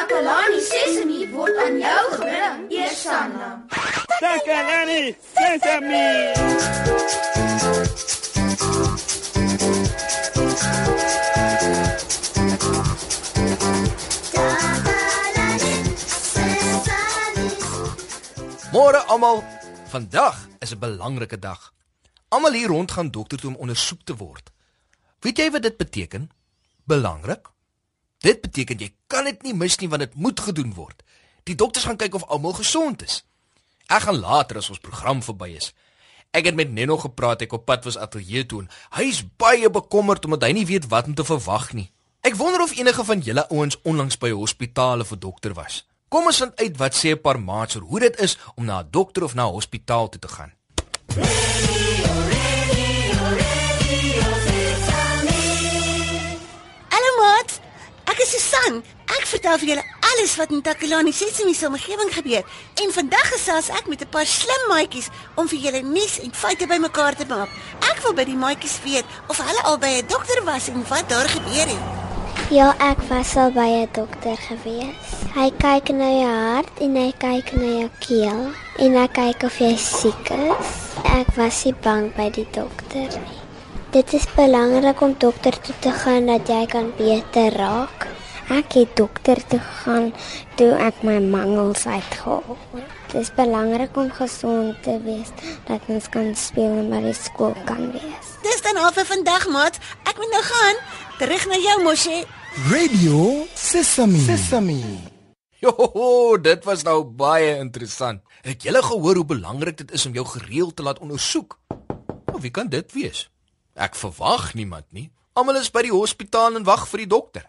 Takalani 0.00 0.60
Sesemi 0.64 1.28
word 1.28 1.56
aan 1.60 1.74
jou 1.76 2.04
gebring, 2.12 2.60
Eersanna. 2.72 3.48
Takalani 4.16 5.12
Sesemi. 5.36 6.08
Môre 18.72 19.04
almal, 19.04 19.44
vandag 19.92 20.48
is 20.64 20.72
'n 20.72 20.80
belangrike 20.80 21.38
dag. 21.38 21.72
Almal 22.28 22.52
hier 22.52 22.72
rond 22.72 22.90
gaan 22.90 23.10
dokter 23.10 23.38
toe 23.38 23.50
om 23.50 23.56
ondersoek 23.56 24.00
te 24.04 24.16
word. 24.16 24.50
Weet 25.20 25.36
jy 25.36 25.50
wat 25.50 25.62
dit 25.62 25.76
beteken? 25.76 26.30
Belangrik? 26.84 27.52
Dit 28.20 28.42
beteken 28.44 28.80
jy 28.82 28.90
kan 29.08 29.24
dit 29.24 29.42
nie 29.46 29.54
mis 29.56 29.78
nie 29.80 29.88
want 29.88 30.04
dit 30.04 30.14
moet 30.14 30.40
gedoen 30.40 30.74
word. 30.76 31.02
Die 31.48 31.56
dokters 31.56 31.86
gaan 31.88 31.96
kyk 32.00 32.18
of 32.18 32.26
almal 32.28 32.52
gesond 32.58 33.02
is. 33.02 33.22
Ek 33.88 34.04
gaan 34.04 34.20
later 34.20 34.60
as 34.60 34.68
ons 34.70 34.82
program 34.82 35.22
verby 35.24 35.54
is. 35.56 35.72
Ek 36.36 36.46
het 36.46 36.54
met 36.54 36.70
Nenno 36.70 36.98
gepraat 37.00 37.40
ek 37.42 37.56
op 37.56 37.64
pad 37.66 37.88
was 37.88 37.96
ateljee 37.98 38.44
toe. 38.46 38.66
Hy 38.94 39.08
is 39.08 39.24
baie 39.40 39.70
bekommerd 39.72 40.28
omdat 40.28 40.44
hy 40.46 40.52
nie 40.60 40.68
weet 40.68 40.90
wat 40.92 41.08
om 41.08 41.16
te 41.16 41.26
verwag 41.26 41.72
nie. 41.74 41.88
Ek 42.20 42.36
wonder 42.36 42.60
of 42.62 42.76
enige 42.76 43.04
van 43.08 43.24
julle 43.24 43.46
ouens 43.48 43.80
onlangs 43.88 44.20
by 44.20 44.30
hospitale 44.36 45.08
vir 45.08 45.18
dokter 45.18 45.56
was. 45.56 45.86
Kom 46.12 46.28
ons 46.28 46.42
vind 46.44 46.60
uit 46.60 46.76
wat 46.76 46.94
sê 46.94 47.16
'n 47.16 47.22
paar 47.24 47.40
maats 47.40 47.76
oor 47.76 47.88
hoe 47.88 48.00
dit 48.00 48.20
is 48.20 48.36
om 48.54 48.64
na 48.64 48.82
'n 48.82 48.90
dokter 48.90 49.24
of 49.24 49.34
na 49.34 49.48
'n 49.48 49.56
hospitaal 49.56 50.08
toe 50.08 50.20
te 50.20 50.28
gaan. 50.28 50.52
Hallo 51.16 52.49
Susan. 58.70 58.82
Ek 59.10 59.26
vertel 59.26 59.58
vir 59.60 59.68
julle 59.72 59.84
alles 60.10 60.32
wat 60.38 60.52
in 60.54 60.62
Takalani 60.62 61.12
Sesimi 61.12 61.54
se 61.54 61.66
omgewing 61.66 62.10
gebeur. 62.14 62.44
En 62.82 62.92
vandag 62.94 63.26
gesels 63.34 63.70
ek 63.70 63.88
met 63.88 64.02
'n 64.02 64.10
paar 64.10 64.26
slim 64.26 64.64
maatjies 64.68 65.08
om 65.34 65.48
vir 65.48 65.58
julle 65.58 65.82
nuus 65.82 66.20
en 66.20 66.32
feite 66.32 66.66
bymekaar 66.66 67.14
te 67.16 67.26
maak. 67.26 67.48
Ek 67.90 67.98
wil 68.02 68.14
by 68.14 68.24
die 68.24 68.36
maatjies 68.36 68.78
weet 68.84 69.04
of 69.28 69.38
hulle 69.38 69.62
al 69.62 69.78
by 69.78 69.90
'n 69.98 70.06
dokter 70.06 70.44
was 70.44 70.68
en 70.68 70.84
wat 70.88 71.08
daar 71.08 71.28
gebeur 71.28 71.68
het. 71.74 71.84
Ja, 72.50 72.74
ek 72.78 72.98
was 73.08 73.36
al 73.36 73.50
by 73.50 73.68
'n 73.82 73.88
dokter 73.92 74.36
gewees. 74.36 75.06
Hy 75.34 75.50
kyk 75.58 75.88
na 75.90 76.10
jou 76.22 76.34
hart 76.54 76.80
en 76.80 76.96
hy 76.96 77.12
kyk 77.18 77.52
na 77.52 77.66
jou 77.80 77.90
keel 77.98 78.42
en 78.78 78.94
hy 78.94 79.08
kyk 79.08 79.42
of 79.42 79.58
jy 79.58 79.76
siek 79.76 80.30
is. 80.30 80.68
Ek 81.04 81.28
was 81.36 81.64
nie 81.64 81.74
bang 81.82 82.14
by 82.14 82.30
die 82.30 82.46
dokter 82.52 83.08
nie. 83.18 83.40
Dit 83.90 84.12
is 84.12 84.26
belangrik 84.36 85.00
om 85.00 85.14
dokter 85.18 85.60
toe 85.60 85.74
te 85.80 85.90
gaan 85.90 86.26
dat 86.26 86.48
jy 86.48 86.66
kan 86.66 86.92
beter 86.96 87.52
raak. 87.52 88.19
Ek 88.50 88.72
het 88.74 88.96
dokter 88.98 89.38
toe 89.46 89.60
gegaan 89.62 90.08
toe 90.58 90.72
ek 90.82 91.04
my 91.06 91.20
mangels 91.22 91.84
uitgehaal. 91.86 92.56
Dit 93.12 93.20
is 93.20 93.28
belangrik 93.36 93.94
om 93.94 94.08
gesond 94.10 94.74
te 94.82 94.96
wees 95.04 95.30
dat 95.68 95.86
ons 95.86 96.08
kan 96.10 96.32
speel 96.34 96.80
en 96.80 96.88
by 96.90 96.98
die 97.04 97.14
skool 97.14 97.54
kan 97.68 97.92
wees. 97.94 98.32
Dis 98.42 98.58
dan 98.66 98.80
al 98.82 98.90
vir 98.96 99.06
vandag 99.06 99.46
maat. 99.54 99.78
Ek 100.02 100.18
moet 100.18 100.34
nou 100.34 100.42
gaan. 100.48 100.80
Terug 101.20 101.46
na 101.46 101.60
jou 101.62 101.76
mosie. 101.84 102.24
Radio 102.72 103.20
Sesame. 103.54 104.18
Sesame. 104.26 104.80
Jo, 105.62 106.34
dit 106.42 106.66
was 106.66 106.82
nou 106.82 107.04
baie 107.04 107.54
interessant. 107.60 108.24
Het 108.42 108.66
julle 108.66 108.82
gehoor 108.82 109.22
hoe 109.22 109.28
belangrik 109.36 109.78
dit 109.84 109.94
is 109.94 110.08
om 110.10 110.18
jou 110.18 110.26
gereeld 110.26 110.74
te 110.76 110.82
laat 110.82 110.98
ondersoek? 110.98 111.54
Nou, 112.26 112.42
wie 112.42 112.50
kan 112.50 112.66
dit 112.72 112.98
wees? 112.98 113.28
Ek 113.78 113.94
verwag 113.94 114.56
niemand 114.58 114.90
nie. 114.90 115.06
Almal 115.38 115.62
is 115.62 115.70
by 115.70 115.86
die 115.86 115.94
hospitaal 115.94 116.58
en 116.58 116.66
wag 116.66 116.88
vir 116.90 117.04
die 117.04 117.10
dokter. 117.14 117.46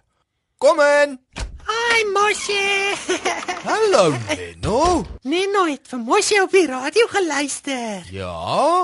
Kom 0.61 0.77
in. 0.77 1.17
Hi 1.65 2.03
Moshi. 2.13 2.93
Hallo, 3.69 4.11
Menno. 4.27 4.81
Neno 5.25 5.63
het 5.65 5.87
vir 5.89 6.01
Moshi 6.05 6.37
op 6.37 6.53
die 6.53 6.67
radio 6.69 7.07
geluister. 7.09 8.05
Ja? 8.13 8.83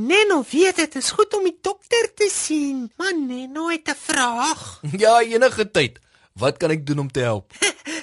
Neno 0.00 0.38
weet 0.48 0.80
dit 0.80 0.96
is 1.02 1.10
goed 1.12 1.36
om 1.36 1.44
die 1.44 1.58
dokter 1.60 2.08
te 2.16 2.30
sien, 2.32 2.86
maar 2.96 3.12
Neno 3.12 3.68
het 3.68 3.92
'n 3.92 3.98
vraag. 4.06 4.80
Ja, 5.04 5.20
enige 5.20 5.68
tyd. 5.70 6.00
Wat 6.32 6.56
kan 6.56 6.72
ek 6.72 6.86
doen 6.86 7.04
om 7.04 7.12
te 7.12 7.20
help? 7.20 7.52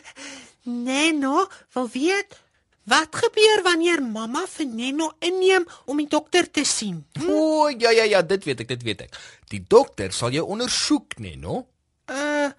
Neno 0.89 1.49
wil 1.73 1.89
weet 1.89 2.37
wat 2.85 3.09
gebeur 3.09 3.65
wanneer 3.65 4.05
mamma 4.05 4.45
vir 4.45 4.69
Neno 4.69 5.11
inneem 5.17 5.65
om 5.85 5.97
die 5.97 6.07
dokter 6.07 6.45
te 6.51 6.61
sien. 6.63 7.07
O, 7.25 7.69
ja 7.69 7.89
ja 7.89 8.03
ja, 8.03 8.21
dit 8.21 8.45
weet 8.45 8.59
ek, 8.59 8.67
dit 8.77 8.83
weet 8.83 9.01
ek. 9.01 9.21
Die 9.49 9.65
dokter 9.67 10.13
sal 10.13 10.29
jou 10.29 10.45
ondersoek, 10.45 11.17
Menno. 11.17 11.65
Uh. 12.05 12.53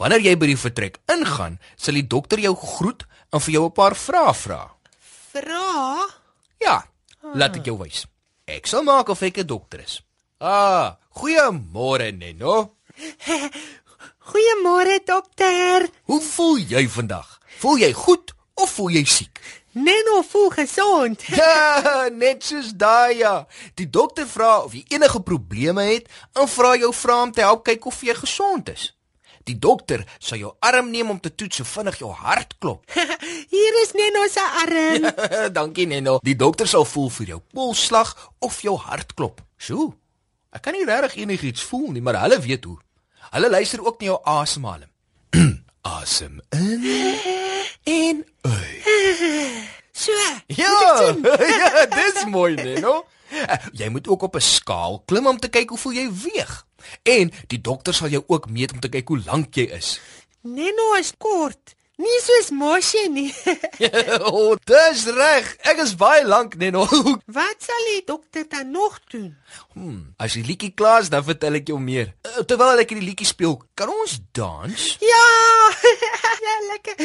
Wanneer 0.00 0.22
jy 0.24 0.32
by 0.40 0.46
die 0.48 0.56
vertrek 0.56 0.94
ingaan, 1.12 1.58
sal 1.76 1.98
die 1.98 2.06
dokter 2.08 2.40
jou 2.40 2.54
groet 2.56 3.02
en 3.36 3.40
vir 3.44 3.52
jou 3.52 3.64
'n 3.66 3.76
paar 3.76 3.94
vrae 3.94 4.32
vra. 4.34 4.62
Vra? 5.32 6.08
Ja, 6.58 6.84
laat 7.34 7.56
ek 7.56 7.66
jou 7.66 7.76
wys. 7.76 8.06
Ek 8.48 8.66
sal 8.66 8.82
maak 8.82 9.10
of 9.10 9.22
ek 9.22 9.38
'n 9.38 9.46
dokter 9.46 9.80
is. 9.80 10.00
Ah, 10.40 10.96
goeiemôre 11.12 12.16
Neno. 12.16 12.76
Goeiemôre 14.30 15.04
dokter. 15.04 15.88
Hoe 16.04 16.20
voel 16.20 16.58
jy 16.58 16.88
vandag? 16.88 17.40
Voel 17.58 17.78
jy 17.78 17.92
goed 17.92 18.32
of 18.54 18.70
voel 18.70 18.90
jy 18.90 19.04
siek? 19.04 19.40
Neno 19.72 20.22
voel 20.22 20.50
gesond. 20.50 21.22
Ja, 21.28 22.08
net 22.08 22.42
soos 22.44 22.72
daai 22.72 23.18
ja. 23.18 23.46
Die 23.74 23.90
dokter 23.90 24.26
vra 24.26 24.62
of 24.64 24.72
jy 24.72 24.84
enige 24.88 25.20
probleme 25.20 25.82
het 25.82 26.08
en 26.34 26.48
vra 26.48 26.76
jou 26.76 26.92
vra 26.94 27.22
om 27.22 27.32
te 27.32 27.40
help 27.40 27.64
kyk 27.64 27.86
of 27.86 28.00
jy 28.02 28.14
gesond 28.14 28.68
is. 28.68 28.94
Die 29.48 29.56
dokter 29.58 30.04
sal 30.18 30.38
jou 30.38 30.52
arm 30.60 30.90
neem 30.90 31.10
om 31.10 31.20
te 31.20 31.32
toets 31.34 31.62
hoe 31.62 31.66
vinnig 31.66 31.98
jou 32.02 32.10
hart 32.12 32.54
klop. 32.58 32.84
Hier 33.54 33.78
is 33.82 33.94
Neno 33.96 34.26
se 34.28 34.44
arm. 34.64 35.08
Dankie 35.58 35.86
Neno. 35.86 36.18
Die 36.22 36.36
dokter 36.36 36.68
sal 36.68 36.84
voel 36.84 37.08
vir 37.10 37.26
jou 37.34 37.40
polsslag 37.54 38.12
of 38.38 38.60
jou 38.62 38.76
hartklop. 38.78 39.40
Sjoe. 39.56 39.90
Ek 40.52 40.62
kan 40.66 40.74
nie 40.74 40.84
regtig 40.84 41.20
enigiets 41.22 41.62
voel 41.62 41.92
nie, 41.94 42.02
maar 42.02 42.18
hulle 42.24 42.40
weet 42.42 42.64
hoe. 42.66 42.78
Hulle 43.30 43.50
luister 43.50 43.84
ook 43.86 44.00
na 44.00 44.10
jou 44.10 44.18
asemhaling. 44.24 44.90
Asem 45.96 46.40
in 46.52 46.82
en 48.00 48.24
uit. 48.42 49.68
So. 49.92 50.12
Ja, 50.46 51.14
ja, 51.14 51.86
dis 51.86 52.24
mooi, 52.28 52.54
Neno. 52.54 53.04
Jy 53.76 53.88
moet 53.88 54.08
ook 54.08 54.22
op 54.22 54.36
'n 54.36 54.40
skaal 54.40 55.02
klim 55.06 55.26
om 55.26 55.38
te 55.38 55.48
kyk 55.48 55.68
hoe 55.68 55.78
veel 55.78 55.92
jy 55.92 56.06
weeg. 56.12 56.66
En 57.02 57.32
die 57.52 57.60
dokter 57.60 57.94
sal 57.94 58.08
jou 58.12 58.24
ook 58.26 58.48
meet 58.50 58.72
om 58.72 58.80
te 58.80 58.88
kyk 58.92 59.08
hoe 59.08 59.22
lank 59.26 59.54
jy 59.56 59.68
is. 59.76 59.98
Neno 60.42 60.94
is 60.98 61.12
kort. 61.18 61.74
Nie 62.00 62.20
soos 62.24 62.48
Moshi 62.56 63.02
nie. 63.12 63.28
o, 64.24 64.30
oh, 64.30 64.52
dis 64.64 65.02
reg. 65.12 65.50
Ek 65.68 65.82
is 65.84 65.92
baie 66.00 66.22
lank, 66.24 66.54
Neno. 66.56 66.86
Wat 67.38 67.66
sal 67.66 67.88
die 67.90 68.00
dokter 68.08 68.46
dan 68.48 68.70
nog 68.72 68.96
doen? 69.12 69.34
Hmm, 69.74 70.14
as 70.16 70.38
die 70.38 70.44
liedjie 70.46 70.72
klaar 70.72 71.04
is, 71.04 71.10
dan 71.12 71.26
vertel 71.26 71.58
ek 71.60 71.68
jou 71.68 71.76
meer. 71.82 72.14
Eh, 72.24 72.40
Terwyl 72.48 72.80
ek 72.80 72.94
hierdie 72.94 73.04
liedjie 73.10 73.28
speel, 73.28 73.58
kan 73.76 73.92
ons 73.92 74.16
dans? 74.36 74.86
Ja! 75.04 75.26
ja, 76.46 76.56
lekker. 76.70 77.04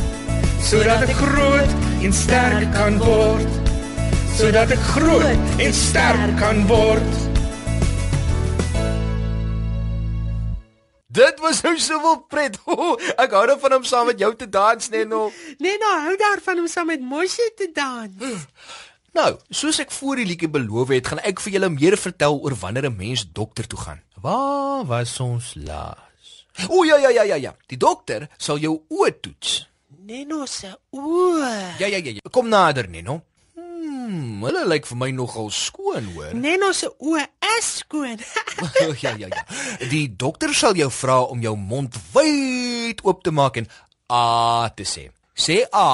Sodat 0.61 1.03
ek 1.09 1.17
groot 1.17 1.71
en 2.05 2.13
sterk 2.13 2.69
kan 2.75 2.97
word. 3.01 3.55
Sodat 4.37 4.71
ek 4.75 4.83
groot 4.93 5.61
en 5.63 5.73
sterk 5.75 6.35
kan 6.39 6.61
word. 6.69 7.17
Dit 11.11 11.41
was 11.43 11.59
nou 11.65 11.73
soveel 11.81 12.21
pret. 12.31 12.59
Oh, 12.71 12.93
ek 13.19 13.33
hou 13.35 13.41
daarvan 13.49 13.79
om 13.79 13.87
saam 13.87 14.07
met 14.11 14.21
jou 14.21 14.29
te 14.37 14.47
dans, 14.47 14.89
Neno. 14.93 15.25
Neno 15.65 15.89
hou 16.05 16.13
daarvan 16.21 16.61
om 16.63 16.69
saam 16.71 16.87
met 16.93 17.01
Moshi 17.03 17.49
te 17.57 17.67
dans. 17.75 18.45
Nou, 19.17 19.31
soos 19.51 19.81
ek 19.83 19.91
voor 19.91 20.21
die 20.21 20.29
liedjie 20.29 20.47
beloof 20.51 20.93
het, 20.95 21.09
gaan 21.11 21.19
ek 21.27 21.41
vir 21.43 21.57
julle 21.57 21.71
meer 21.73 21.97
vertel 21.99 22.37
oor 22.39 22.55
wanneer 22.61 22.87
'n 22.87 22.95
mens 22.95 23.25
dokter 23.27 23.67
toe 23.67 23.81
gaan. 23.81 23.99
Waar 24.21 24.85
was 24.85 25.19
ons 25.19 25.51
laas? 25.57 26.45
O 26.69 26.85
ja 26.85 26.95
ja 27.01 27.09
ja 27.09 27.23
ja 27.23 27.35
ja. 27.35 27.53
Die 27.67 27.77
dokter 27.77 28.29
sal 28.37 28.61
jou 28.61 28.79
oë 28.87 29.19
toets. 29.19 29.70
Neno 30.01 30.47
se 30.49 30.71
oë. 30.97 31.77
Ja 31.77 31.85
ja 31.87 31.99
ja. 32.01 32.15
ja. 32.17 32.29
Kom 32.33 32.47
nader, 32.49 32.87
Neno. 32.89 33.19
Hmm, 33.53 34.39
hulle 34.41 34.63
lyk 34.65 34.87
vir 34.89 34.97
my 34.97 35.09
nogal 35.13 35.51
skoon, 35.53 36.07
hoor. 36.15 36.31
Neno 36.33 36.71
se 36.73 36.87
oë 36.89 37.21
is 37.51 37.67
skoon. 37.83 38.17
ja 39.03 39.13
ja 39.19 39.29
ja. 39.29 39.43
Die 39.91 40.07
dokter 40.09 40.55
sal 40.57 40.79
jou 40.79 40.89
vra 40.95 41.19
om 41.29 41.43
jou 41.45 41.53
mond 41.53 41.99
wyd 42.15 43.03
oop 43.05 43.21
te 43.21 43.33
maak 43.35 43.59
en 43.61 43.69
a 44.09 44.71
te 44.73 44.87
sê. 44.89 45.05
Sê 45.37 45.59
a. 45.69 45.91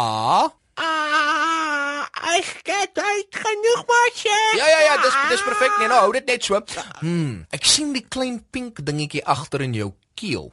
ah, 0.77 2.06
ek 2.38 2.71
het 2.71 3.01
uit 3.01 3.42
genoeg 3.44 3.83
Moshi. 3.92 4.38
Ja 4.62 4.69
ja 4.71 4.80
ja, 4.86 4.95
dis 5.03 5.18
dis 5.33 5.44
perfek. 5.50 5.75
Nee, 5.81 5.89
nou 5.92 6.00
hou 6.06 6.13
dit 6.15 6.31
net 6.31 6.48
so. 6.48 6.62
Hmm, 7.01 7.44
ek 7.51 7.68
sien 7.68 7.92
die 7.98 8.06
klein 8.07 8.39
pink 8.56 8.80
dingetjie 8.88 9.25
agter 9.25 9.68
in 9.68 9.75
jou 9.75 9.92
keel. 10.15 10.48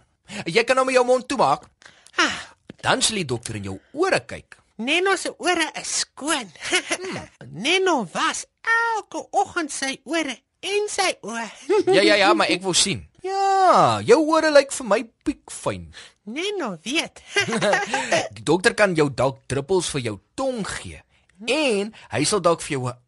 Jy 0.50 0.66
kan 0.66 0.80
nou 0.80 0.88
met 0.90 0.98
jou 0.98 1.06
mond 1.06 1.28
toemaak. 1.30 1.70
Ah, 2.18 2.34
Dan 2.84 3.00
sal 3.00 3.16
die 3.16 3.25
dokter 3.25 3.56
in 3.56 3.64
jou 3.70 3.78
ore 3.96 4.19
kyk. 4.28 4.58
Neno 4.84 5.14
se 5.16 5.31
ore 5.40 5.70
is 5.81 6.02
skoon. 6.02 6.50
Neno 7.64 8.02
was 8.12 8.42
elke 8.60 9.22
oggend 9.32 9.72
sy 9.72 9.94
ore 10.04 10.34
en 10.60 10.90
sy 10.92 11.14
oë. 11.25 11.46
Ja 11.96 12.02
ja 12.04 12.19
ja, 12.20 12.34
maar 12.36 12.52
ek 12.52 12.60
wil 12.66 12.76
sien. 12.76 13.06
Ja, 13.25 14.02
jou 14.04 14.19
ore 14.36 14.50
lyk 14.52 14.69
vir 14.76 14.84
my 14.84 14.98
piekfyn. 15.25 15.86
Neno 16.28 16.75
weet. 16.84 17.22
Die 18.36 18.44
dokter 18.44 18.76
kan 18.76 18.92
jou 18.98 19.08
dalk 19.08 19.46
druppels 19.48 19.88
vir 19.94 20.04
jou 20.10 20.19
tong 20.36 20.60
gee 20.69 21.00
en 21.48 21.90
hy 22.12 22.22
sal 22.28 22.44
dalk 22.44 22.60
vir 22.66 22.76
jou 22.76 22.84
'n 22.92 22.98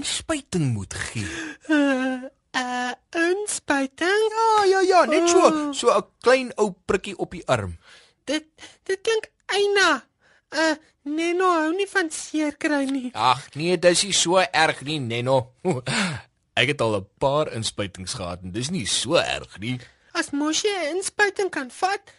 inspuiting 0.00 0.72
moet 0.72 0.96
gee. 0.96 1.28
uh, 1.68 2.24
uh 2.56 2.92
inspuiting. 3.12 4.32
Ja 4.32 4.64
ja 4.64 4.80
ja, 4.80 5.04
net 5.04 5.28
so, 5.28 5.72
so 5.76 5.92
'n 5.92 6.08
klein 6.24 6.52
ou 6.56 6.72
prikkie 6.72 7.16
op 7.20 7.36
die 7.36 7.44
arm. 7.44 7.76
Dit 8.26 8.46
dit 8.86 9.00
klink 9.00 9.30
eina. 9.54 10.02
Uh 10.50 10.74
Neno 11.06 11.46
hou 11.54 11.70
nie 11.76 11.86
van 11.86 12.08
seer 12.10 12.56
kry 12.58 12.82
nie. 12.90 13.12
Ag 13.14 13.44
nee, 13.54 13.76
dis 13.78 14.02
nie 14.02 14.14
so 14.16 14.40
erg 14.42 14.80
nie, 14.82 14.98
Neno. 14.98 15.52
Ek 16.58 16.72
het 16.72 16.80
al 16.82 16.96
'n 16.98 17.06
paar 17.22 17.52
inspuitings 17.54 18.16
gehad 18.18 18.42
en 18.42 18.50
dis 18.50 18.70
nie 18.74 18.86
so 18.90 19.14
erg 19.20 19.58
nie. 19.62 19.76
As 20.18 20.32
Moshi 20.34 20.66
'n 20.68 20.96
inspuiting 20.96 21.50
kan 21.50 21.70
vat, 21.70 22.10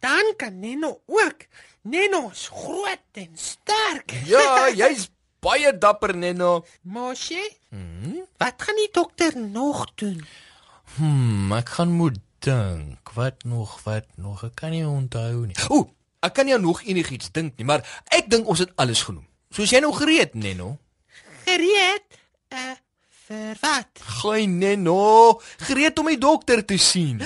dan 0.00 0.34
kan 0.36 0.60
Neno 0.60 1.00
ook. 1.06 1.48
Neno 1.82 2.30
is 2.30 2.46
groot 2.52 3.02
en 3.12 3.34
sterk. 3.34 4.12
Ja, 4.26 4.68
jy's 4.80 5.08
baie 5.40 5.72
dapper, 5.78 6.14
Neno. 6.14 6.64
Moshi? 6.82 7.42
Hmm? 7.70 8.22
Wat 8.38 8.62
gaan 8.62 8.76
die 8.76 8.90
dokter 8.92 9.34
nog 9.38 9.86
doen? 9.94 10.22
Hmm, 10.96 11.52
ek 11.52 11.68
gaan 11.78 11.90
moet 11.92 12.18
dink. 12.44 13.12
Wat 13.14 13.44
nog, 13.44 13.78
wat 13.84 14.06
nog? 14.16 14.44
Ek 14.44 14.54
kan 14.54 14.70
nie 14.70 14.86
onthou 14.86 15.46
nie. 15.46 15.56
Ooh, 15.68 15.88
ek 16.20 16.34
kan 16.34 16.48
nie 16.48 16.54
aan 16.54 16.66
nog 16.66 16.82
enigiets 16.82 17.32
dink 17.32 17.56
nie, 17.56 17.66
maar 17.66 17.84
ek 18.14 18.30
dink 18.30 18.48
ons 18.48 18.64
het 18.64 18.74
alles 18.76 19.02
genoem. 19.06 19.26
Soos 19.54 19.72
jy 19.72 19.80
nou 19.80 19.94
gereed, 19.96 20.34
Neno. 20.34 20.76
Gereed? 21.46 22.20
Uh 22.52 22.76
vir 23.28 23.58
wat? 23.60 24.00
Gooi 24.20 24.46
Neno, 24.48 25.40
gereed 25.68 25.98
om 26.00 26.08
die 26.08 26.20
dokter 26.20 26.64
te 26.64 26.78
sien. 26.80 27.20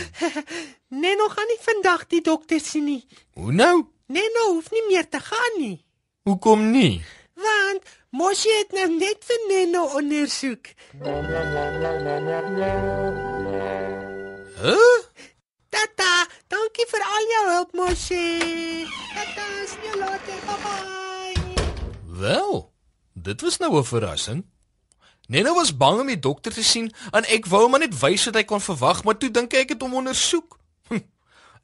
Neno 1.02 1.28
gaan 1.30 1.48
nie 1.48 1.60
vandag 1.62 2.06
die 2.10 2.20
dokter 2.26 2.60
sien 2.60 2.88
nie. 2.90 3.02
Hoe 3.38 3.52
nou? 3.54 3.74
Neno 4.12 4.48
hoef 4.56 4.70
nie 4.74 4.82
meer 4.88 5.06
te 5.08 5.20
gaan 5.22 5.58
nie. 5.60 5.76
Hoekom 6.26 6.70
nie? 6.70 7.02
Want 7.38 7.86
Moshi 8.12 8.50
het 8.58 8.74
nou 8.76 8.88
net 8.98 9.22
vir 9.24 9.46
Neno 9.48 9.86
ondersoek. 9.98 10.74
Huh? 14.62 14.98
Tata, 15.72 16.12
dankie 16.52 16.86
vir 16.90 17.06
al 17.14 17.30
Moshi. 17.92 18.86
Tata, 19.12 19.46
sien 19.68 19.82
jou 19.84 19.98
later. 20.00 20.38
Bye. 20.48 21.64
Wel, 22.08 22.72
dit 23.12 23.40
was 23.40 23.58
nou 23.58 23.76
'n 23.76 23.84
verrassing. 23.84 24.44
Neno 25.28 25.54
was 25.54 25.76
bang 25.76 26.00
om 26.00 26.06
die 26.06 26.18
dokter 26.18 26.52
te 26.52 26.62
sien 26.62 26.94
en 27.10 27.24
ek 27.24 27.46
wou 27.46 27.62
hom 27.62 27.78
net 27.78 27.98
wys 28.00 28.24
wat 28.24 28.34
hy 28.34 28.44
kon 28.44 28.60
verwag, 28.60 29.04
maar 29.04 29.18
toe 29.18 29.30
dink 29.30 29.52
ek 29.52 29.68
het 29.68 29.80
hom 29.80 29.94
ondersoek. 29.94 30.58
Hm, 30.88 31.04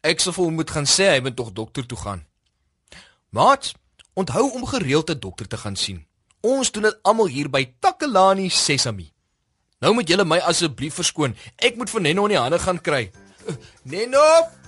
ek 0.00 0.20
sou 0.20 0.34
vir 0.34 0.44
hom 0.44 0.54
moet 0.54 0.70
gaan 0.70 0.84
sê 0.86 1.08
hy 1.10 1.20
moet 1.20 1.36
tog 1.36 1.52
dokter 1.52 1.86
toe 1.86 1.98
gaan. 1.98 2.26
Maat, 3.30 3.72
onthou 4.12 4.50
om 4.52 4.66
gereeld 4.66 5.10
'n 5.10 5.18
dokter 5.18 5.48
te 5.48 5.56
gaan 5.56 5.76
sien. 5.76 6.06
Ons 6.40 6.70
doen 6.70 6.82
dit 6.82 6.98
almal 7.02 7.26
hier 7.26 7.48
by 7.50 7.72
Takelani 7.80 8.48
Sesami. 8.48 9.12
Nou 9.80 9.94
moet 9.94 10.08
julle 10.08 10.24
my 10.24 10.38
asseblief 10.38 10.94
verskoon. 10.94 11.36
Ek 11.56 11.76
moet 11.76 11.90
vir 11.90 12.00
Neno 12.00 12.22
in 12.24 12.30
die 12.30 12.38
hande 12.38 12.58
gaan 12.58 12.80
kry. 12.80 13.10
Uh, 13.46 13.54
Neno! 13.82 14.67